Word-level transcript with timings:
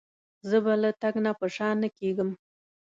زه 0.49 0.57
به 0.63 0.73
له 0.81 0.89
تګ 1.01 1.13
نه 1.25 1.31
په 1.39 1.47
شا 1.55 1.69
نه 1.81 1.89
کېږم. 1.97 2.29